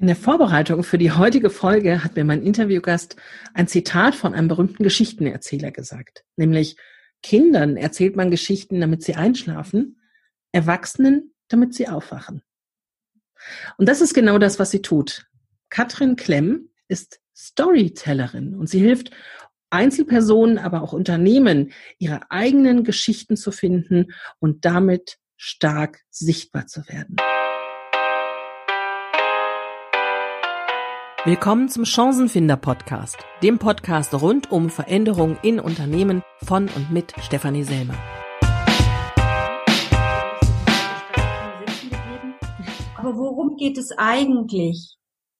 [0.00, 3.16] In der Vorbereitung für die heutige Folge hat mir mein Interviewgast
[3.52, 6.76] ein Zitat von einem berühmten Geschichtenerzähler gesagt, nämlich
[7.22, 10.00] Kindern erzählt man Geschichten, damit sie einschlafen,
[10.52, 12.40] Erwachsenen, damit sie aufwachen.
[13.76, 15.26] Und das ist genau das, was sie tut.
[15.68, 19.10] Katrin Klemm ist Storytellerin und sie hilft
[19.68, 27.16] Einzelpersonen, aber auch Unternehmen, ihre eigenen Geschichten zu finden und damit stark sichtbar zu werden.
[31.26, 37.62] Willkommen zum Chancenfinder Podcast, dem Podcast rund um Veränderungen in Unternehmen von und mit Stefanie
[37.62, 37.92] Selmer.
[42.96, 44.96] Aber worum geht es eigentlich?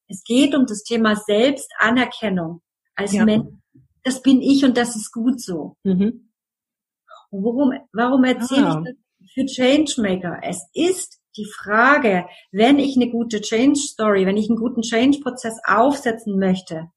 [0.07, 2.61] Es geht um das Thema Selbstanerkennung
[2.95, 3.25] als ja.
[3.25, 3.49] Mensch.
[4.05, 5.77] Das bin ich und das ist gut so.
[5.85, 6.31] Mhm.
[7.31, 8.83] Worum, warum erzähle ah.
[8.85, 10.41] ich das für Changemaker?
[10.43, 15.21] Es ist die Frage, wenn ich eine gute Change Story, wenn ich einen guten Change
[15.21, 16.89] Prozess aufsetzen möchte,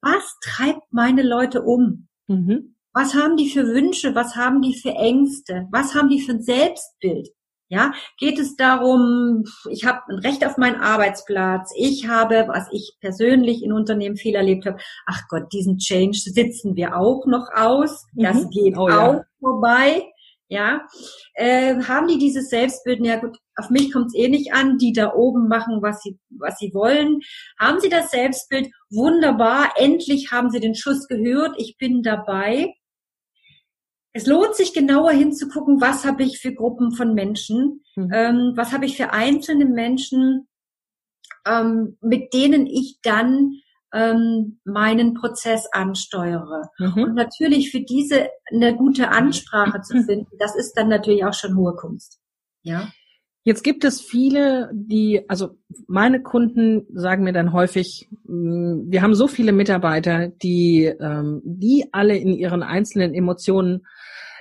[0.00, 2.08] was treibt meine Leute um?
[2.28, 2.76] Mhm.
[2.92, 4.14] Was haben die für Wünsche?
[4.14, 5.66] Was haben die für Ängste?
[5.72, 7.28] Was haben die für ein Selbstbild?
[7.68, 12.96] Ja, geht es darum, ich habe ein Recht auf meinen Arbeitsplatz, ich habe, was ich
[13.00, 18.06] persönlich in Unternehmen viel erlebt habe, ach Gott, diesen Change sitzen wir auch noch aus,
[18.12, 18.50] das mhm.
[18.50, 19.24] geht oh, auch ja.
[19.40, 20.02] vorbei
[20.48, 20.86] ja,
[21.34, 24.92] äh, haben die dieses Selbstbild, ja gut, auf mich kommt es eh nicht an, die
[24.92, 27.20] da oben machen, was sie, was sie wollen.
[27.58, 28.68] Haben sie das Selbstbild?
[28.90, 32.74] Wunderbar, endlich haben sie den Schuss gehört, ich bin dabei.
[34.12, 38.10] Es lohnt sich genauer hinzugucken, was habe ich für Gruppen von Menschen, mhm.
[38.12, 40.46] ähm, was habe ich für einzelne Menschen,
[41.46, 43.60] ähm, mit denen ich dann
[43.94, 46.68] ähm, meinen Prozess ansteuere.
[46.78, 47.02] Mhm.
[47.04, 51.56] Und natürlich für diese eine gute Ansprache zu finden, das ist dann natürlich auch schon
[51.56, 52.18] hohe Kunst.
[52.62, 52.88] Ja.
[53.46, 59.14] Jetzt gibt es viele, die, also meine Kunden sagen mir dann häufig, mm, wir haben
[59.14, 63.86] so viele Mitarbeiter, die, ähm, die alle in ihren einzelnen Emotionen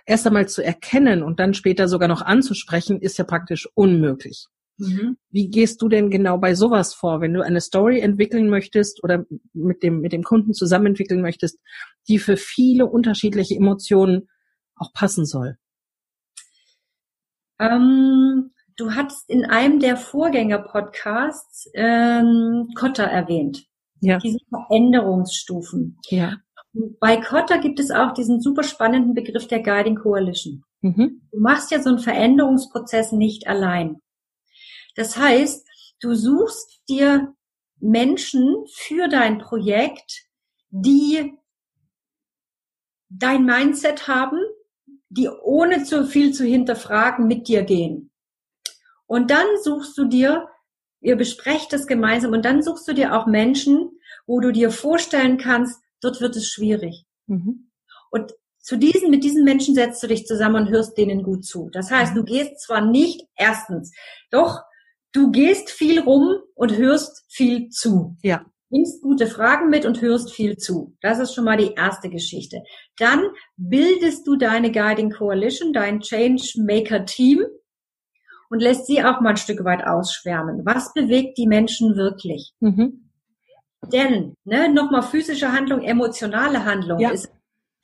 [0.06, 4.48] erst einmal zu erkennen und dann später sogar noch anzusprechen, ist ja praktisch unmöglich.
[4.78, 5.18] Mhm.
[5.30, 9.26] Wie gehst du denn genau bei sowas vor, wenn du eine Story entwickeln möchtest oder
[9.54, 11.60] mit dem, mit dem Kunden zusammen entwickeln möchtest,
[12.08, 14.30] die für viele unterschiedliche Emotionen
[14.76, 15.58] auch passen soll?
[17.60, 23.66] Ähm, du hattest in einem der Vorgänger-Podcasts ähm, Kotter erwähnt.
[24.02, 24.18] Ja.
[24.18, 25.98] Diese Veränderungsstufen.
[26.10, 26.38] Ja.
[27.00, 30.64] Bei Kotter gibt es auch diesen super spannenden Begriff der Guiding Coalition.
[30.82, 31.22] Mhm.
[31.32, 34.02] Du machst ja so einen Veränderungsprozess nicht allein.
[34.96, 35.68] Das heißt,
[36.00, 37.34] du suchst dir
[37.80, 40.26] Menschen für dein Projekt,
[40.70, 41.38] die
[43.10, 44.40] dein Mindset haben,
[45.10, 48.12] die ohne zu viel zu hinterfragen mit dir gehen.
[49.06, 50.48] Und dann suchst du dir,
[51.02, 53.92] ihr besprecht das gemeinsam und dann suchst du dir auch Menschen,
[54.26, 57.06] wo du dir vorstellen kannst, dort wird es schwierig.
[57.28, 57.72] Mhm.
[58.10, 61.70] Und zu diesen, mit diesen Menschen setzt du dich zusammen und hörst denen gut zu.
[61.72, 63.94] Das heißt, du gehst zwar nicht erstens,
[64.32, 64.62] doch
[65.14, 68.18] du gehst viel rum und hörst viel zu.
[68.22, 68.46] Ja.
[68.70, 70.98] Nimmst gute Fragen mit und hörst viel zu.
[71.02, 72.64] Das ist schon mal die erste Geschichte.
[72.98, 73.24] Dann
[73.56, 77.46] bildest du deine Guiding Coalition, dein Change Maker Team
[78.50, 80.66] und lässt sie auch mal ein Stück weit ausschwärmen.
[80.66, 82.54] Was bewegt die Menschen wirklich?
[82.60, 83.12] Mhm.
[83.92, 87.12] Denn, ne, nochmal physische Handlung, emotionale Handlung ja.
[87.12, 87.32] ist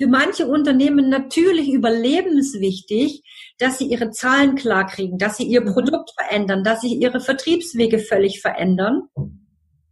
[0.01, 3.23] für manche Unternehmen natürlich überlebenswichtig,
[3.57, 5.73] dass sie ihre Zahlen klar kriegen, dass sie ihr mhm.
[5.73, 9.09] Produkt verändern, dass sie ihre Vertriebswege völlig verändern.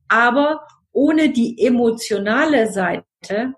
[0.08, 3.54] Aber ohne die emotionale Seite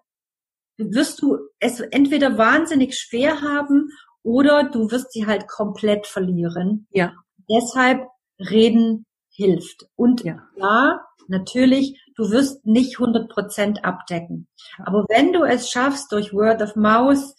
[0.77, 3.89] wirst du es entweder wahnsinnig schwer haben
[4.23, 6.87] oder du wirst sie halt komplett verlieren.
[6.89, 7.13] Ja.
[7.49, 8.07] Deshalb
[8.39, 9.85] reden hilft.
[9.95, 10.99] Und ja, ja
[11.29, 14.47] natürlich, du wirst nicht 100 Prozent abdecken.
[14.83, 17.35] Aber wenn du es schaffst, durch Word of Mouth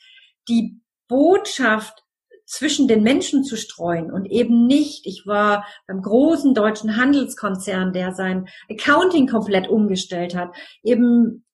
[0.48, 2.04] die Botschaft
[2.46, 8.12] zwischen den Menschen zu streuen und eben nicht, ich war beim großen deutschen Handelskonzern, der
[8.12, 10.50] sein Accounting komplett umgestellt hat,
[10.82, 11.44] eben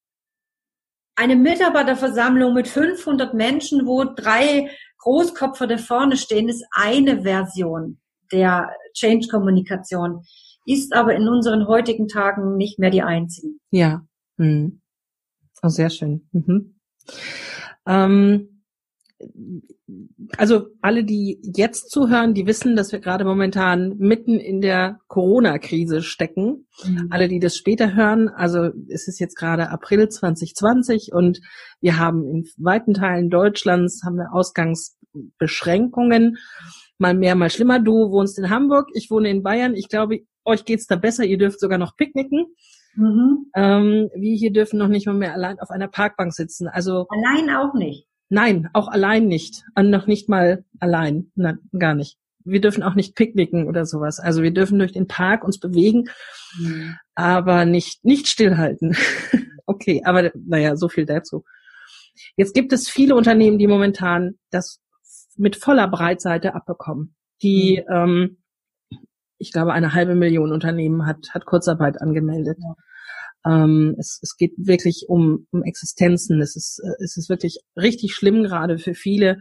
[1.15, 8.00] eine Mitarbeiterversammlung mit 500 Menschen, wo drei Großkopfer da vorne stehen, ist eine Version
[8.32, 10.25] der Change-Kommunikation,
[10.67, 13.61] ist aber in unseren heutigen Tagen nicht mehr die einzigen.
[13.71, 14.07] Ja.
[14.37, 14.81] Hm.
[15.63, 16.29] Oh, sehr schön.
[16.33, 16.79] Mhm.
[17.87, 18.57] Ähm
[20.37, 26.03] also alle, die jetzt zuhören, die wissen, dass wir gerade momentan mitten in der Corona-Krise
[26.03, 26.67] stecken.
[26.85, 27.09] Mhm.
[27.11, 31.41] Alle, die das später hören, also es ist jetzt gerade April 2020 und
[31.81, 36.37] wir haben in weiten Teilen Deutschlands haben wir Ausgangsbeschränkungen.
[36.99, 37.79] Mal mehr, mal schlimmer.
[37.79, 39.75] Du wohnst in Hamburg, ich wohne in Bayern.
[39.75, 42.46] Ich glaube, euch geht's da besser, ihr dürft sogar noch picknicken.
[42.94, 43.50] Mhm.
[43.54, 46.69] Ähm, wir hier dürfen noch nicht mal mehr allein auf einer Parkbank sitzen.
[46.69, 48.06] Also allein auch nicht.
[48.28, 49.62] Nein, auch allein nicht.
[49.75, 51.31] Und noch nicht mal allein.
[51.34, 52.19] Nein, gar nicht.
[52.44, 54.20] Wir dürfen auch nicht picknicken oder sowas.
[54.20, 56.08] Also wir dürfen durch den Park uns bewegen,
[56.58, 56.96] mhm.
[57.14, 58.96] aber nicht, nicht stillhalten.
[59.66, 61.44] okay, aber naja, so viel dazu.
[62.37, 64.81] Jetzt gibt es viele Unternehmen, die momentan das
[65.37, 67.14] mit voller Breitseite abbekommen.
[67.43, 67.94] Die, mhm.
[67.94, 68.38] ähm,
[69.38, 72.59] ich glaube, eine halbe Million Unternehmen hat, hat Kurzarbeit angemeldet.
[72.61, 73.65] Ja.
[73.65, 76.41] Ähm, es, es geht wirklich um, um Existenzen.
[76.41, 79.38] Es ist, äh, es ist wirklich richtig schlimm, gerade für viele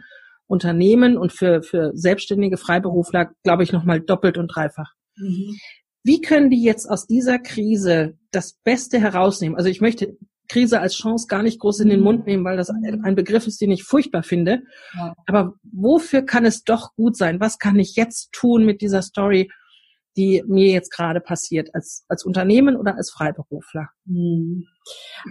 [0.48, 4.94] Unternehmen und für, für selbstständige Freiberufler, glaube ich, nochmal doppelt und dreifach.
[5.16, 5.58] Mhm.
[6.04, 9.58] Wie können die jetzt aus dieser Krise das Beste herausnehmen?
[9.58, 10.18] Also ich möchte
[10.48, 13.60] Krise als Chance gar nicht groß in den Mund nehmen, weil das ein Begriff ist,
[13.60, 14.62] den ich furchtbar finde.
[14.94, 15.16] Ja.
[15.26, 17.40] Aber wofür kann es doch gut sein?
[17.40, 19.50] Was kann ich jetzt tun mit dieser Story,
[20.16, 23.90] die mir jetzt gerade passiert, als, als Unternehmen oder als Freiberufler?
[24.08, 24.66] Hm.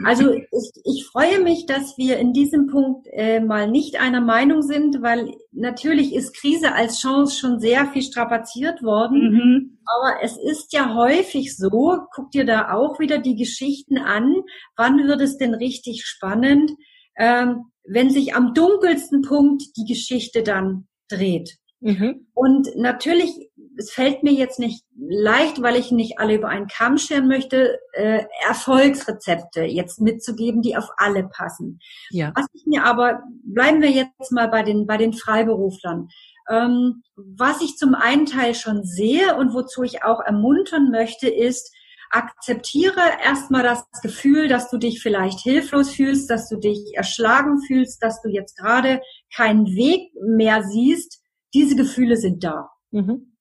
[0.05, 4.63] Also ich, ich freue mich, dass wir in diesem Punkt äh, mal nicht einer Meinung
[4.63, 9.31] sind, weil natürlich ist Krise als Chance schon sehr viel strapaziert worden.
[9.31, 9.79] Mhm.
[9.87, 14.35] Aber es ist ja häufig so, guck dir da auch wieder die Geschichten an,
[14.77, 16.73] wann wird es denn richtig spannend,
[17.17, 21.59] ähm, wenn sich am dunkelsten Punkt die Geschichte dann dreht.
[21.81, 22.27] Mhm.
[22.35, 26.99] Und natürlich es fällt mir jetzt nicht leicht, weil ich nicht alle über einen Kamm
[26.99, 31.81] scheren möchte, äh, Erfolgsrezepte jetzt mitzugeben, die auf alle passen.
[32.11, 32.33] Ja.
[32.35, 36.09] Was ich mir aber, bleiben wir jetzt mal bei den, bei den Freiberuflern.
[36.49, 41.75] Ähm, was ich zum einen Teil schon sehe und wozu ich auch ermuntern möchte, ist,
[42.11, 48.03] akzeptiere erstmal das Gefühl, dass du dich vielleicht hilflos fühlst, dass du dich erschlagen fühlst,
[48.03, 49.01] dass du jetzt gerade
[49.35, 51.24] keinen Weg mehr siehst.
[51.55, 52.71] Diese Gefühle sind da.
[52.91, 53.37] Mhm.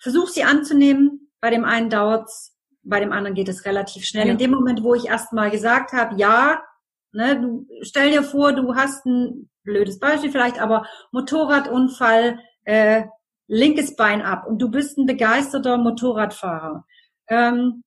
[0.00, 1.30] Versuch sie anzunehmen.
[1.40, 4.26] Bei dem einen dauert's, bei dem anderen geht es relativ schnell.
[4.26, 4.32] Ja.
[4.32, 6.62] In dem Moment, wo ich erst mal gesagt habe, ja,
[7.12, 13.04] ne, du stell dir vor, du hast ein blödes Beispiel vielleicht, aber Motorradunfall, äh,
[13.48, 16.84] linkes Bein ab und du bist ein begeisterter Motorradfahrer.
[17.28, 17.82] Ähm,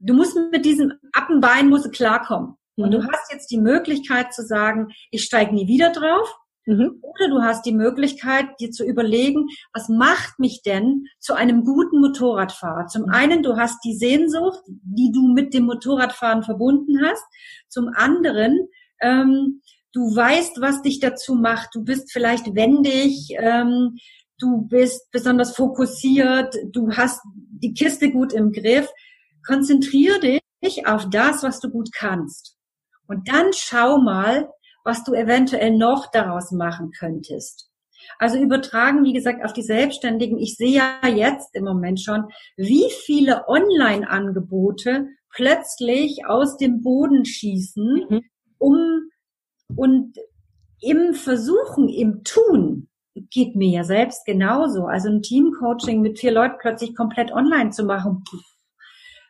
[0.00, 2.56] du musst mit diesem Appenbein musst du klarkommen.
[2.76, 3.08] Und du mhm.
[3.12, 6.28] hast jetzt die Möglichkeit zu sagen, ich steige nie wieder drauf
[6.66, 6.98] Mhm.
[7.02, 12.00] Oder du hast die Möglichkeit, dir zu überlegen, was macht mich denn zu einem guten
[12.00, 12.86] Motorradfahrer?
[12.86, 13.10] Zum mhm.
[13.10, 17.24] einen, du hast die Sehnsucht, die du mit dem Motorradfahren verbunden hast.
[17.68, 18.68] Zum anderen,
[19.02, 19.60] ähm,
[19.92, 21.74] du weißt, was dich dazu macht.
[21.74, 23.96] Du bist vielleicht wendig, ähm,
[24.38, 27.20] du bist besonders fokussiert, du hast
[27.62, 28.88] die Kiste gut im Griff.
[29.46, 32.56] Konzentriere dich auf das, was du gut kannst.
[33.06, 34.48] Und dann schau mal,
[34.84, 37.70] was du eventuell noch daraus machen könntest.
[38.18, 40.38] Also übertragen, wie gesagt, auf die Selbstständigen.
[40.38, 42.24] Ich sehe ja jetzt im Moment schon,
[42.56, 48.22] wie viele Online-Angebote plötzlich aus dem Boden schießen, mhm.
[48.58, 49.10] um
[49.76, 50.16] und
[50.80, 52.88] im Versuchen, im Tun,
[53.30, 54.86] geht mir ja selbst genauso.
[54.86, 58.24] Also ein Teamcoaching mit vier Leuten plötzlich komplett online zu machen,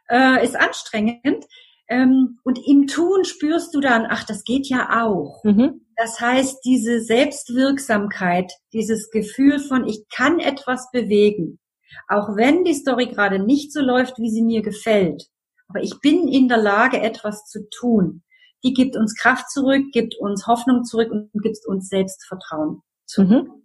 [0.09, 1.47] äh, ist anstrengend.
[1.94, 5.44] Ähm, und im Tun spürst du dann, ach, das geht ja auch.
[5.44, 5.82] Mhm.
[5.96, 11.61] Das heißt, diese Selbstwirksamkeit, dieses Gefühl von, ich kann etwas bewegen,
[12.08, 15.29] auch wenn die Story gerade nicht so läuft, wie sie mir gefällt,
[15.69, 18.25] aber ich bin in der Lage, etwas zu tun.
[18.64, 23.47] Die gibt uns Kraft zurück, gibt uns Hoffnung zurück und gibt uns Selbstvertrauen zurück.
[23.47, 23.62] Mhm.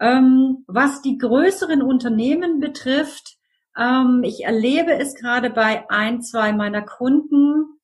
[0.00, 3.37] Ähm, was die größeren Unternehmen betrifft,
[3.78, 7.78] ähm, ich erlebe es gerade bei ein, zwei meiner Kunden.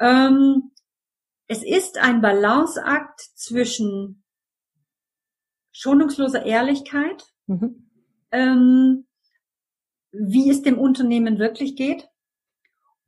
[0.00, 0.72] Ähm,
[1.46, 4.24] es ist ein Balanceakt zwischen
[5.72, 7.90] schonungsloser Ehrlichkeit, mhm.
[8.30, 9.06] ähm,
[10.12, 12.08] wie es dem Unternehmen wirklich geht,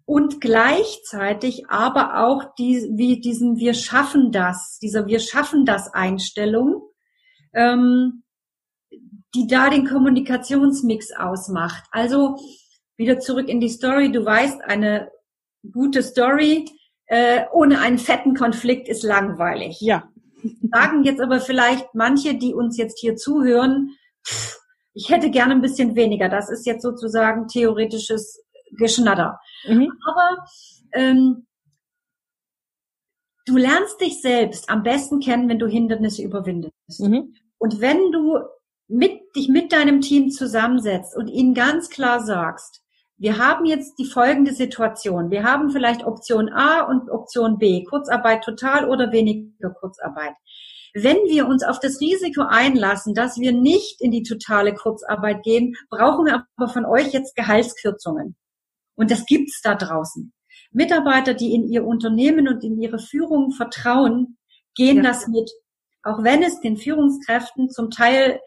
[0.05, 6.83] und gleichzeitig aber auch die, wie diesen Wir schaffen das, dieser Wir schaffen das Einstellung,
[7.53, 8.23] ähm,
[9.37, 11.85] die da den Kommunikationsmix ausmacht.
[11.91, 12.37] Also
[12.97, 14.11] wieder zurück in die Story.
[14.11, 15.11] Du weißt, eine
[15.71, 16.65] gute Story
[17.07, 19.81] äh, ohne einen fetten Konflikt ist langweilig.
[19.81, 20.09] Ja.
[20.73, 23.91] Sagen jetzt aber vielleicht manche, die uns jetzt hier zuhören,
[24.27, 24.59] pff,
[24.95, 26.29] ich hätte gerne ein bisschen weniger.
[26.29, 28.43] Das ist jetzt sozusagen theoretisches
[28.79, 29.39] Geschnatter.
[29.69, 29.93] Mhm.
[30.09, 30.45] Aber
[30.93, 31.47] ähm,
[33.45, 36.73] du lernst dich selbst am besten kennen, wenn du Hindernisse überwindest.
[36.99, 37.35] Mhm.
[37.59, 38.39] Und wenn du
[38.89, 42.83] mit, dich mit deinem Team zusammensetzt und ihnen ganz klar sagst,
[43.19, 45.31] wir haben jetzt die folgende Situation.
[45.31, 50.35] Wir haben vielleicht Option A und Option B, Kurzarbeit total oder weniger Kurzarbeit.
[50.99, 55.75] wenn wir uns auf das Risiko einlassen, dass wir nicht in die totale Kurzarbeit gehen,
[55.91, 58.35] brauchen wir aber von euch jetzt Gehaltskürzungen.
[58.95, 60.33] Und das gibt's da draußen.
[60.73, 64.39] Mitarbeiter, die in ihr Unternehmen und in ihre Führung vertrauen,
[64.75, 65.03] gehen ja.
[65.03, 65.51] das mit.
[66.03, 68.41] Auch wenn es den Führungskräften zum Teil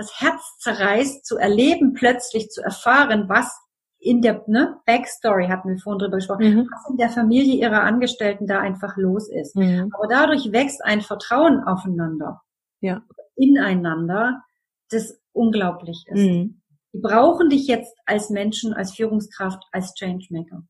[0.00, 3.54] das Herz zerreißt, zu erleben, plötzlich zu erfahren, was
[3.98, 6.68] in der ne, Backstory hatten wir vorhin drüber gesprochen, mhm.
[6.72, 9.54] was in der Familie ihrer Angestellten da einfach los ist.
[9.56, 9.90] Mhm.
[9.94, 12.40] Aber dadurch wächst ein Vertrauen aufeinander,
[12.80, 13.02] ja.
[13.36, 14.42] ineinander,
[14.88, 16.18] das unglaublich ist.
[16.18, 16.62] Mhm.
[16.94, 20.62] Die brauchen dich jetzt als Menschen, als Führungskraft, als Changemaker.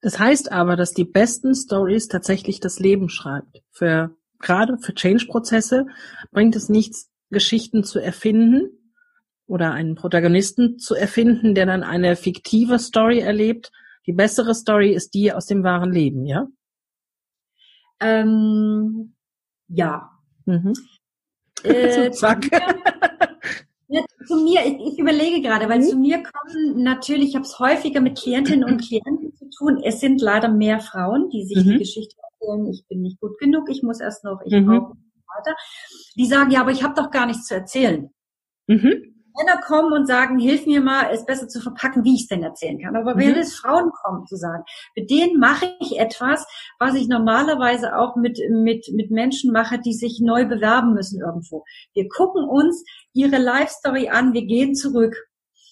[0.00, 3.62] Das heißt aber, dass die besten Stories tatsächlich das Leben schreibt.
[3.70, 5.86] Für gerade für Change-Prozesse
[6.32, 8.78] bringt es nichts, Geschichten zu erfinden,
[9.48, 13.72] oder einen Protagonisten zu erfinden, der dann eine fiktive Story erlebt.
[14.06, 16.46] Die bessere Story ist die aus dem wahren Leben, ja?
[17.98, 19.14] Ähm,
[19.68, 20.10] ja.
[20.44, 20.74] Mhm.
[21.64, 22.46] Äh, Zack.
[23.88, 25.84] Ja, zu mir, ich, ich überlege gerade, weil mhm.
[25.84, 29.80] zu mir kommen natürlich, ich habe es häufiger mit Klientinnen und Klienten zu tun.
[29.82, 31.70] Es sind leider mehr Frauen, die sich mhm.
[31.70, 34.66] die Geschichte erzählen, ich bin nicht gut genug, ich muss erst noch, ich mhm.
[34.66, 34.96] brauche
[35.36, 35.56] weiter.
[36.16, 38.10] Die sagen, ja, aber ich habe doch gar nichts zu erzählen.
[38.66, 39.14] Mhm.
[39.38, 42.42] Männer kommen und sagen, hilf mir mal, es besser zu verpacken, wie ich es denn
[42.42, 42.96] erzählen kann.
[42.96, 43.20] Aber mhm.
[43.20, 44.64] wenn es Frauen kommen zu sagen,
[44.96, 46.46] mit denen mache ich etwas,
[46.78, 51.64] was ich normalerweise auch mit, mit, mit Menschen mache, die sich neu bewerben müssen irgendwo.
[51.94, 55.27] Wir gucken uns ihre Life Story an, wir gehen zurück.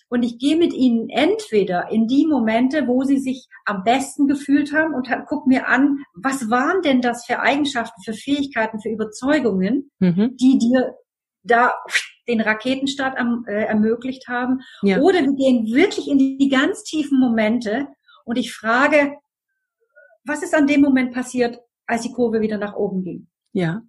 [0.09, 4.73] Und ich gehe mit ihnen entweder in die Momente, wo sie sich am besten gefühlt
[4.73, 9.91] haben und guck mir an, was waren denn das für Eigenschaften, für Fähigkeiten, für Überzeugungen,
[9.99, 10.37] mhm.
[10.37, 10.95] die dir
[11.43, 11.75] da
[12.29, 14.61] den Raketenstart am, äh, ermöglicht haben.
[14.83, 14.99] Ja.
[14.99, 17.89] Oder wir gehen wirklich in die, die ganz tiefen Momente
[18.25, 19.17] und ich frage,
[20.25, 23.29] was ist an dem Moment passiert, als die Kurve wieder nach oben ging?
[23.53, 23.83] Ja.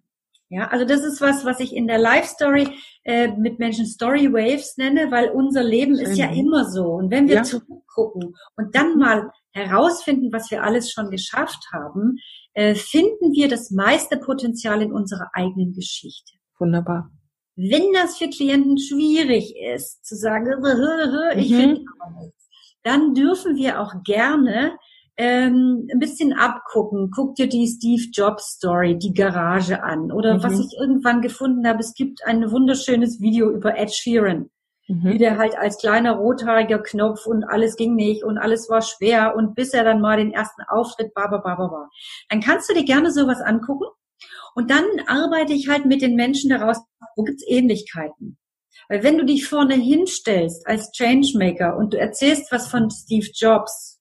[0.50, 2.70] Ja, also das ist was, was ich in der Life Story
[3.04, 6.06] äh, mit Menschen Story Waves nenne, weil unser Leben Schön.
[6.06, 6.86] ist ja immer so.
[6.86, 7.44] Und wenn wir ja.
[7.44, 12.18] zurückgucken und dann mal herausfinden, was wir alles schon geschafft haben,
[12.54, 16.38] äh, finden wir das meiste Potenzial in unserer eigenen Geschichte.
[16.60, 17.12] Wunderbar.
[17.58, 20.48] Wenn das für Klienten schwierig ist, zu sagen,
[21.36, 21.58] ich mhm.
[21.58, 21.82] finde
[22.22, 22.50] nichts,
[22.84, 24.78] dann dürfen wir auch gerne
[25.18, 27.12] ähm, ein bisschen abgucken.
[27.14, 30.12] Guck dir die Steve Jobs Story, die Garage an.
[30.12, 30.44] Oder mhm.
[30.44, 34.50] was ich irgendwann gefunden habe, es gibt ein wunderschönes Video über Ed Sheeran.
[34.88, 35.04] Mhm.
[35.04, 39.36] Wie der halt als kleiner rothaariger Knopf und alles ging nicht und alles war schwer
[39.36, 41.90] und bis er dann mal den ersten Auftritt, ba, ba, ba, ba, ba.
[42.30, 43.86] Dann kannst du dir gerne sowas angucken
[44.56, 46.78] und dann arbeite ich halt mit den Menschen daraus,
[47.16, 48.38] wo gibt's Ähnlichkeiten?
[48.88, 53.97] Weil wenn du dich vorne hinstellst als Changemaker und du erzählst was von Steve Jobs,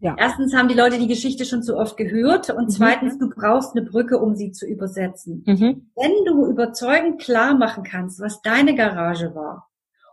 [0.00, 0.14] ja.
[0.18, 2.70] erstens haben die Leute die Geschichte schon zu oft gehört und mhm.
[2.70, 5.44] zweitens, du brauchst eine Brücke, um sie zu übersetzen.
[5.46, 5.90] Mhm.
[5.96, 9.68] Wenn du überzeugend klar machen kannst, was deine Garage war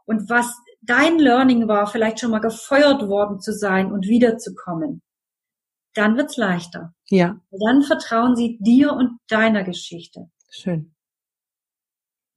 [0.05, 5.01] und was dein Learning war, vielleicht schon mal gefeuert worden zu sein und wiederzukommen,
[5.93, 6.93] dann wird's leichter.
[7.09, 7.39] Ja.
[7.51, 10.29] Dann vertrauen sie dir und deiner Geschichte.
[10.49, 10.93] Schön.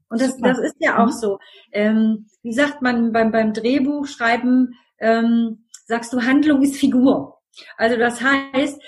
[0.09, 1.12] Und das, das ist ja auch mhm.
[1.12, 1.38] so.
[1.73, 7.41] Ähm, wie sagt man beim, beim Drehbuch schreiben, ähm, sagst du, Handlung ist Figur.
[7.77, 8.81] Also das heißt,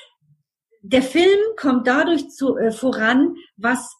[0.83, 3.93] der Film kommt dadurch zu, äh, voran, was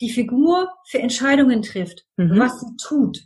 [0.00, 2.38] die Figur für Entscheidungen trifft, mhm.
[2.38, 3.18] was sie tut.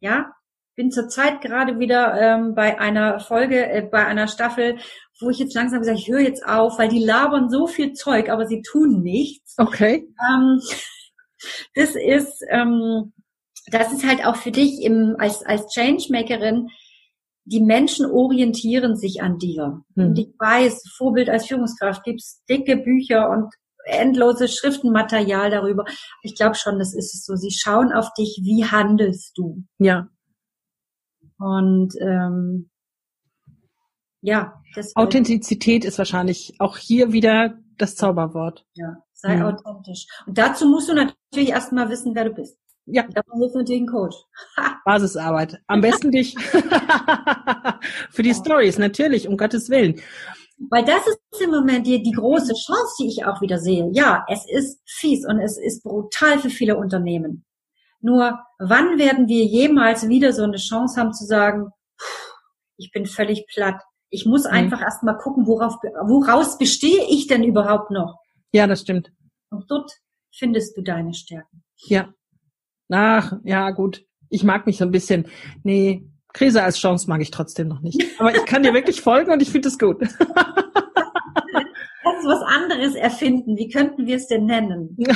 [0.00, 0.32] Ja,
[0.74, 4.78] bin zurzeit gerade wieder ähm, bei einer Folge, äh, bei einer Staffel,
[5.20, 8.30] wo ich jetzt langsam sage, ich höre jetzt auf, weil die labern so viel Zeug,
[8.30, 9.54] aber sie tun nichts.
[9.58, 10.08] Okay.
[10.32, 10.60] Ähm,
[11.74, 13.12] das ist, ähm,
[13.70, 16.68] das ist halt auch für dich im, als, als Changemakerin,
[17.48, 19.82] die Menschen orientieren sich an dir.
[19.96, 23.52] Und ich weiß, Vorbild als Führungskraft gibt's dicke Bücher und
[23.84, 25.84] endlose Schriftenmaterial darüber.
[26.22, 27.36] Ich glaube schon, das ist es so.
[27.36, 29.64] Sie schauen auf dich, wie handelst du?
[29.78, 30.08] Ja.
[31.38, 32.70] Und ähm,
[34.20, 38.66] ja, das Authentizität ist wahrscheinlich auch hier wieder das Zauberwort.
[38.74, 39.44] Ja, sei mhm.
[39.44, 40.06] authentisch.
[40.26, 42.58] Und dazu musst du natürlich erstmal wissen, wer du bist.
[42.90, 43.04] Ja.
[43.12, 44.16] Da hilft natürlich ein Coach.
[44.84, 45.60] Basisarbeit.
[45.66, 46.34] Am besten dich
[48.10, 48.34] für die ja.
[48.34, 50.00] Stories, natürlich, um Gottes Willen.
[50.70, 53.90] Weil das ist im Moment die, die große Chance, die ich auch wieder sehe.
[53.92, 57.44] Ja, es ist fies und es ist brutal für viele Unternehmen.
[58.00, 61.70] Nur wann werden wir jemals wieder so eine Chance haben zu sagen,
[62.76, 63.80] ich bin völlig platt.
[64.10, 64.52] Ich muss mhm.
[64.52, 68.18] einfach erst mal gucken, worauf, woraus bestehe ich denn überhaupt noch?
[68.52, 69.12] Ja, das stimmt.
[69.50, 69.92] Und dort
[70.32, 71.62] findest du deine Stärken.
[71.86, 72.08] Ja.
[72.90, 74.04] Ach, ja, gut.
[74.30, 75.26] Ich mag mich so ein bisschen.
[75.62, 78.04] Nee, Krise als Chance mag ich trotzdem noch nicht.
[78.18, 80.02] Aber ich kann dir wirklich folgen und ich finde es gut.
[80.02, 80.16] das
[82.18, 83.56] uns was anderes erfinden.
[83.56, 84.96] Wie könnten wir es denn nennen?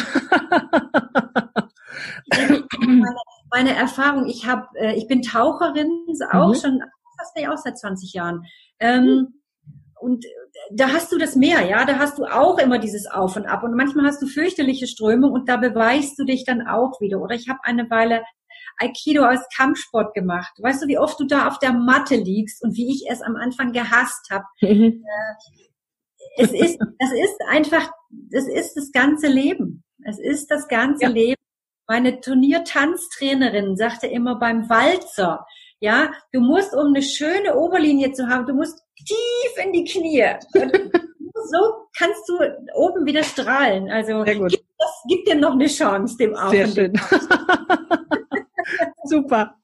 [2.30, 3.16] meine,
[3.50, 6.54] meine Erfahrung, ich habe, äh, ich bin Taucherin, auch mhm.
[6.54, 6.80] schon
[7.18, 8.44] fast auch seit 20 Jahren.
[8.78, 9.40] Ähm,
[10.00, 10.24] und
[10.70, 13.62] da hast du das Meer, ja, da hast du auch immer dieses Auf und Ab
[13.62, 17.20] und manchmal hast du fürchterliche Strömung und da beweist du dich dann auch wieder.
[17.20, 18.22] Oder ich habe eine Weile
[18.78, 20.52] Aikido als Kampfsport gemacht.
[20.58, 23.36] Weißt du, wie oft du da auf der Matte liegst und wie ich es am
[23.36, 24.44] Anfang gehasst habe.
[24.62, 25.04] Mhm.
[25.04, 27.90] Äh, es ist, es ist einfach,
[28.30, 29.84] es ist das ganze Leben.
[30.04, 31.10] Es ist das ganze ja.
[31.10, 31.42] Leben.
[31.86, 35.44] Meine Turniertanztrainerin sagte immer beim Walzer,
[35.82, 40.24] ja, du musst, um eine schöne Oberlinie zu haben, du musst tief in die Knie.
[40.54, 41.58] so
[41.98, 42.38] kannst du
[42.74, 43.90] oben wieder strahlen.
[43.90, 46.50] Also gib, das, gib dir noch eine Chance, dem auch.
[46.50, 46.92] Sehr schön.
[49.04, 49.56] Super.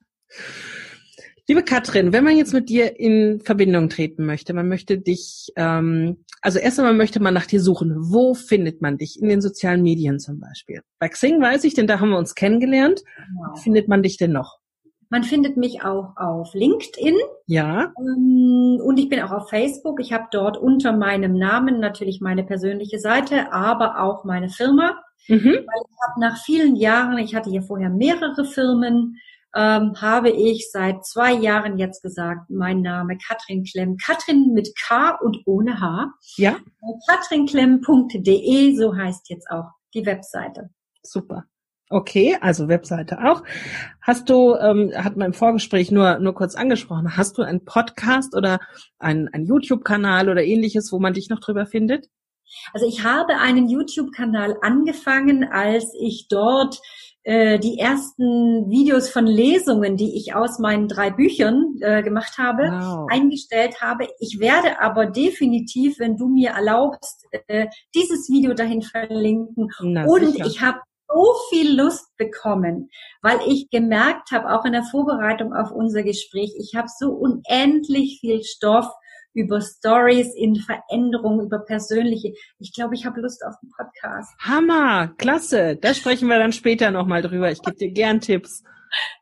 [1.47, 6.25] Liebe Katrin, wenn man jetzt mit dir in Verbindung treten möchte, man möchte dich, ähm,
[6.43, 7.95] also erst einmal möchte man nach dir suchen.
[7.97, 9.23] Wo findet man dich?
[9.23, 10.83] In den sozialen Medien zum Beispiel.
[10.99, 13.05] Bei Xing weiß ich, denn da haben wir uns kennengelernt.
[13.35, 13.53] Wow.
[13.53, 14.58] Wo findet man dich denn noch?
[15.11, 17.17] Man findet mich auch auf LinkedIn.
[17.47, 17.93] Ja.
[17.99, 20.01] Ähm, und ich bin auch auf Facebook.
[20.01, 24.99] Ich habe dort unter meinem Namen natürlich meine persönliche Seite, aber auch meine Firma.
[25.29, 25.45] Mhm.
[25.45, 29.17] Weil ich habe nach vielen Jahren, ich hatte ja vorher mehrere Firmen,
[29.55, 35.19] ähm, habe ich seit zwei Jahren jetzt gesagt, mein Name Katrin Klemm, Katrin mit K
[35.23, 36.13] und ohne H.
[36.37, 36.57] Ja.
[37.09, 40.71] katrinklemm.de, so heißt jetzt auch die Webseite.
[41.03, 41.45] Super.
[41.91, 43.43] Okay, also Webseite auch.
[44.03, 48.37] Hast du, ähm, hat man im Vorgespräch nur, nur kurz angesprochen, hast du einen Podcast
[48.37, 48.61] oder
[48.99, 52.09] einen, einen YouTube-Kanal oder ähnliches, wo man dich noch drüber findet?
[52.73, 56.79] Also ich habe einen YouTube-Kanal angefangen, als ich dort
[57.25, 62.63] äh, die ersten Videos von Lesungen, die ich aus meinen drei Büchern äh, gemacht habe,
[62.63, 63.07] wow.
[63.11, 64.09] eingestellt habe.
[64.19, 69.69] Ich werde aber definitiv, wenn du mir erlaubst, äh, dieses Video dahin verlinken.
[69.81, 70.47] Na, Und sicher.
[70.47, 70.79] ich habe
[71.09, 72.91] so viel Lust bekommen,
[73.23, 78.19] weil ich gemerkt habe, auch in der Vorbereitung auf unser Gespräch, ich habe so unendlich
[78.21, 78.87] viel Stoff
[79.35, 82.33] über Stories in Veränderung, über persönliche.
[82.59, 84.35] Ich glaube, ich habe Lust auf einen Podcast.
[84.41, 85.77] Hammer, klasse.
[85.77, 87.51] Da sprechen wir dann später nochmal drüber.
[87.51, 88.65] Ich gebe dir gern Tipps.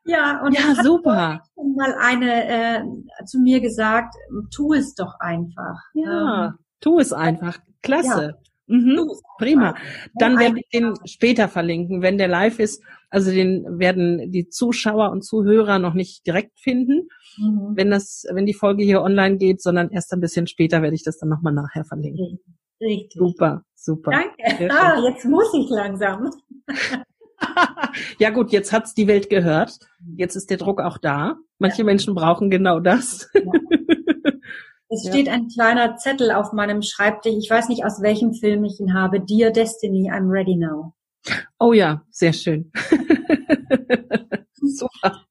[0.04, 1.42] Ja, und ja, super.
[1.56, 4.14] mal eine äh, zu mir gesagt,
[4.54, 5.76] tu es doch einfach.
[5.94, 7.58] Ja, ähm, tu es einfach.
[7.82, 8.36] Klasse.
[8.36, 8.45] Ja.
[8.68, 9.76] Mhm, prima.
[10.18, 12.82] Dann werde ich den später verlinken, wenn der live ist.
[13.10, 17.72] Also den werden die Zuschauer und Zuhörer noch nicht direkt finden, mhm.
[17.76, 21.04] wenn das, wenn die Folge hier online geht, sondern erst ein bisschen später werde ich
[21.04, 22.40] das dann nochmal nachher verlinken.
[22.80, 23.18] Richtig.
[23.18, 24.10] Super, super.
[24.10, 24.70] Danke.
[24.70, 26.30] Ah, jetzt muss ich langsam.
[28.18, 29.78] ja gut, jetzt hat's die Welt gehört.
[30.16, 31.36] Jetzt ist der Druck auch da.
[31.58, 31.84] Manche ja.
[31.84, 33.30] Menschen brauchen genau das.
[33.34, 33.42] Ja.
[34.96, 35.12] Es ja.
[35.12, 37.34] steht ein kleiner Zettel auf meinem Schreibtisch.
[37.36, 39.20] Ich weiß nicht, aus welchem Film ich ihn habe.
[39.20, 40.94] Dear Destiny, I'm ready now.
[41.58, 42.72] Oh ja, sehr schön.
[44.54, 45.26] Super.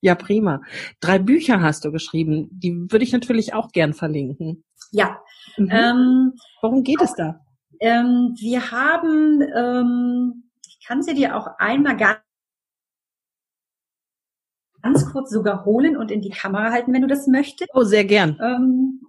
[0.00, 0.60] Ja, prima.
[1.00, 2.48] Drei Bücher hast du geschrieben.
[2.52, 4.62] Die würde ich natürlich auch gern verlinken.
[4.92, 5.18] Ja.
[5.56, 5.68] Mhm.
[5.72, 7.40] Ähm, Worum geht es da?
[7.80, 12.20] Ähm, wir haben, ähm, ich kann sie dir auch einmal ganz
[14.82, 17.70] ganz kurz sogar holen und in die Kamera halten, wenn du das möchtest.
[17.74, 18.38] Oh, sehr gern.
[18.42, 19.00] Ähm,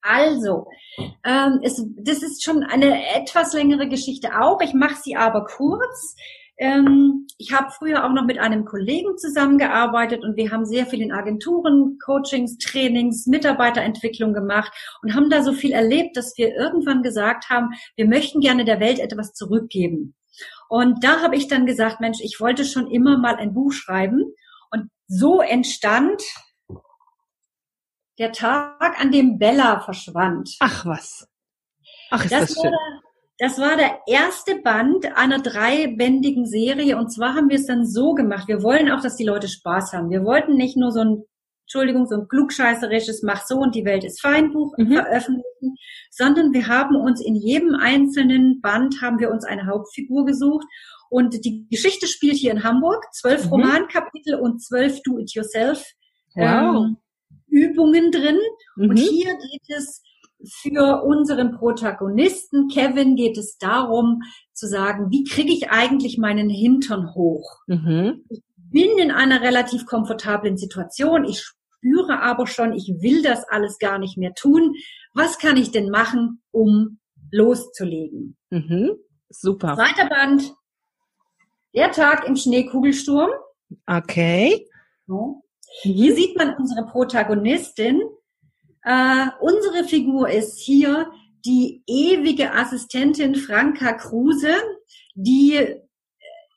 [0.00, 0.66] also,
[1.24, 4.60] ähm, es, das ist schon eine etwas längere Geschichte auch.
[4.60, 6.16] Ich mache sie aber kurz.
[6.58, 11.00] Ähm, ich habe früher auch noch mit einem Kollegen zusammengearbeitet und wir haben sehr viel
[11.00, 17.02] in Agenturen, Coachings, Trainings, Mitarbeiterentwicklung gemacht und haben da so viel erlebt, dass wir irgendwann
[17.02, 20.14] gesagt haben, wir möchten gerne der Welt etwas zurückgeben.
[20.72, 24.32] Und da habe ich dann gesagt, Mensch, ich wollte schon immer mal ein Buch schreiben.
[24.70, 26.22] Und so entstand
[28.18, 30.56] der Tag, an dem Bella verschwand.
[30.60, 31.28] Ach was.
[32.10, 32.70] Ach, ist das, das schön.
[32.70, 36.96] Der, das war der erste Band einer dreibändigen Serie.
[36.96, 38.48] Und zwar haben wir es dann so gemacht.
[38.48, 40.08] Wir wollen auch, dass die Leute Spaß haben.
[40.08, 41.22] Wir wollten nicht nur so ein
[41.62, 44.92] Entschuldigung, so ein klugscheißerisches Mach so und die Welt ist fein Buch mhm.
[44.92, 45.76] veröffentlichen,
[46.10, 50.66] sondern wir haben uns in jedem einzelnen Band haben wir uns eine Hauptfigur gesucht
[51.08, 53.50] und die Geschichte spielt hier in Hamburg, zwölf mhm.
[53.50, 55.84] Romankapitel und zwölf Do-it-yourself
[56.34, 56.84] wow.
[56.84, 56.96] ähm,
[57.48, 58.38] Übungen drin
[58.76, 58.90] mhm.
[58.90, 60.02] und hier geht es
[60.44, 64.22] für unseren Protagonisten Kevin geht es darum
[64.52, 67.60] zu sagen, wie kriege ich eigentlich meinen Hintern hoch?
[67.66, 68.24] Mhm.
[68.28, 71.24] Ich bin in einer relativ komfortablen Situation.
[71.24, 74.74] Ich spüre aber schon, ich will das alles gar nicht mehr tun.
[75.14, 76.98] Was kann ich denn machen, um
[77.30, 78.36] loszulegen?
[78.50, 78.92] Mhm.
[79.28, 79.76] Super.
[79.76, 80.54] Zweiter Band.
[81.74, 83.30] Der Tag im Schneekugelsturm.
[83.86, 84.68] Okay.
[85.06, 85.42] So.
[85.82, 88.02] Hier sieht man unsere Protagonistin
[88.84, 91.10] Äh, unsere Figur ist hier
[91.44, 94.54] die ewige Assistentin Franka Kruse,
[95.14, 95.76] die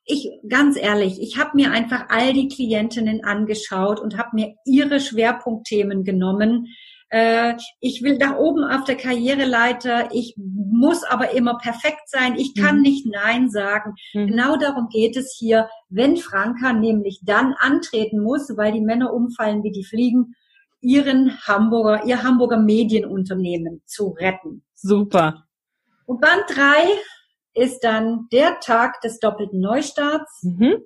[0.06, 5.00] ich ganz ehrlich, ich habe mir einfach all die Klientinnen angeschaut und habe mir ihre
[5.00, 6.68] Schwerpunktthemen genommen.
[7.10, 12.54] Äh, ich will nach oben auf der Karriereleiter, ich muss aber immer perfekt sein, ich
[12.56, 12.82] kann mhm.
[12.82, 13.94] nicht Nein sagen.
[14.14, 14.28] Mhm.
[14.28, 19.64] Genau darum geht es hier, wenn Franka nämlich dann antreten muss, weil die Männer umfallen
[19.64, 20.36] wie die Fliegen,
[20.82, 24.64] ihren Hamburger, ihr Hamburger Medienunternehmen zu retten.
[24.76, 25.46] Super.
[26.06, 26.86] Und Band drei
[27.56, 30.44] ist dann der Tag des doppelten Neustarts.
[30.44, 30.84] Mhm.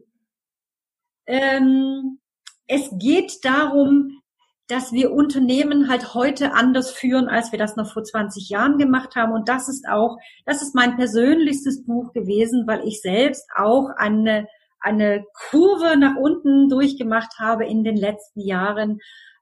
[1.26, 2.20] Ähm,
[2.68, 4.22] es geht darum,
[4.68, 9.16] dass wir Unternehmen halt heute anders führen, als wir das noch vor 20 Jahren gemacht
[9.16, 9.34] haben.
[9.34, 14.48] Und das ist auch, das ist mein persönlichstes Buch gewesen, weil ich selbst auch eine,
[14.80, 19.00] eine Kurve nach unten durchgemacht habe in den letzten Jahren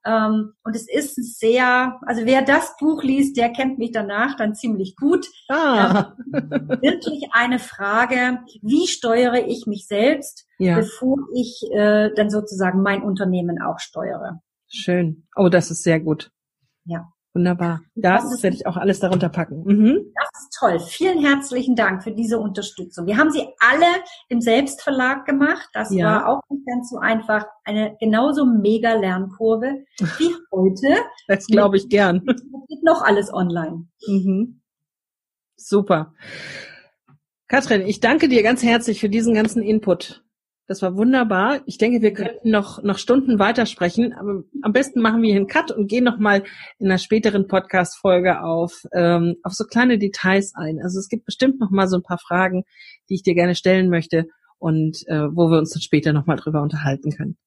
[0.08, 4.56] ähm, und es ist sehr, also wer das Buch liest, der kennt mich danach dann
[4.56, 5.28] ziemlich gut.
[5.50, 6.13] Ah.
[6.34, 10.76] Ähm, wirklich eine Frage, wie steuere ich mich selbst, ja.
[10.78, 14.41] bevor ich äh, dann sozusagen mein Unternehmen auch steuere.
[14.67, 15.28] Schön.
[15.36, 16.32] Oh, das ist sehr gut.
[16.86, 17.12] Ja.
[17.38, 17.82] Wunderbar.
[17.93, 19.63] Das, das werde ich auch alles darunter packen.
[19.63, 20.12] Mhm.
[20.15, 20.80] Das ist toll.
[20.80, 23.06] Vielen herzlichen Dank für diese Unterstützung.
[23.06, 23.86] Wir haben sie alle
[24.28, 25.69] im Selbstverlag gemacht.
[25.73, 26.06] Das ja.
[26.08, 27.45] war auch nicht ganz so einfach.
[27.63, 29.86] Eine genauso mega Lernkurve
[30.17, 30.97] wie heute.
[31.28, 32.26] Das glaube ich gern.
[32.28, 33.88] Es geht noch alles online.
[34.08, 34.62] Mhm.
[35.58, 36.15] Super.
[37.47, 40.23] Katrin, ich danke dir ganz herzlich für diesen ganzen Input.
[40.68, 41.62] Das war wunderbar.
[41.66, 45.48] Ich denke, wir könnten noch, noch Stunden weitersprechen, aber am besten machen wir hier einen
[45.48, 46.44] Cut und gehen nochmal
[46.78, 50.80] in einer späteren Podcast-Folge auf, ähm, auf so kleine Details ein.
[50.84, 52.66] Also es gibt bestimmt nochmal so ein paar Fragen,
[53.10, 54.28] die ich dir gerne stellen möchte
[54.60, 57.38] und äh, wo wir uns dann später nochmal drüber unterhalten können.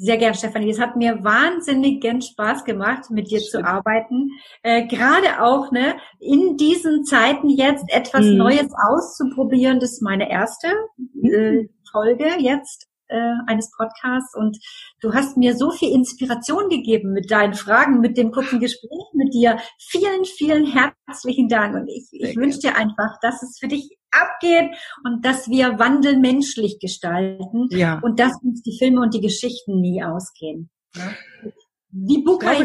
[0.00, 0.70] Sehr gern, Stefanie.
[0.70, 3.48] Es hat mir wahnsinnig gern Spaß gemacht, mit dir Schön.
[3.48, 4.30] zu arbeiten.
[4.62, 8.36] Äh, Gerade auch ne, in diesen Zeiten jetzt etwas mhm.
[8.36, 9.80] Neues auszuprobieren.
[9.80, 11.32] Das ist meine erste mhm.
[11.34, 14.58] äh, Folge jetzt äh, eines Podcasts und
[15.00, 19.32] du hast mir so viel Inspiration gegeben mit deinen Fragen, mit dem kurzen Gespräch mit
[19.34, 19.58] dir.
[19.78, 24.70] Vielen, vielen herzlichen Dank und ich, ich wünsche dir einfach, dass es für dich abgeht
[25.04, 28.00] und dass wir Wandel menschlich gestalten ja.
[28.02, 30.70] und dass uns die Filme und die Geschichten nie ausgehen.
[30.94, 31.12] Ja.
[31.90, 32.64] Wie Bukai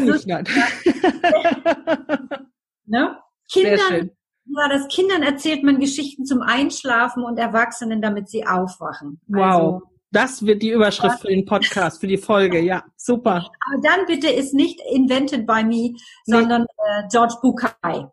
[2.86, 3.18] ne?
[3.50, 4.10] Kindern
[4.46, 9.20] ja, das Kindern erzählt man Geschichten zum Einschlafen und Erwachsenen, damit sie aufwachen.
[9.26, 9.42] Wow.
[9.42, 12.60] Also, das wird die Überschrift für den Podcast, für die Folge.
[12.60, 13.50] Ja, super.
[13.66, 18.06] Aber dann bitte ist nicht invented by me, sondern äh, George Bukai.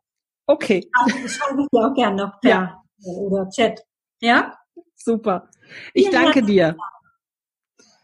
[0.48, 0.90] Okay.
[0.94, 2.84] Also, das schreibe ich dir auch gerne noch per ja.
[3.06, 3.82] oder Chat.
[4.20, 4.58] Ja?
[4.96, 5.50] Super.
[5.94, 6.76] Ich Vielen danke dir.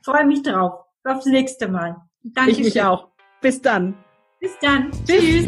[0.04, 0.86] Freue mich drauf.
[1.04, 1.96] Aufs nächste Mal.
[2.22, 2.52] Danke.
[2.52, 3.10] Ich mich auch.
[3.42, 3.96] Bis dann.
[4.40, 4.92] Bis dann.
[5.06, 5.48] Tschüss.